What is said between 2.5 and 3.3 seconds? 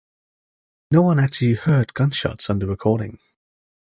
the recording.